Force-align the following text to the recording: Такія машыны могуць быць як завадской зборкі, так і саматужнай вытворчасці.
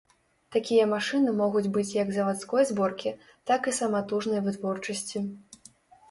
Такія 0.53 0.85
машыны 0.93 1.33
могуць 1.41 1.69
быць 1.75 1.91
як 1.97 2.09
завадской 2.15 2.65
зборкі, 2.69 3.11
так 3.51 3.69
і 3.73 3.73
саматужнай 3.81 4.41
вытворчасці. 4.47 5.23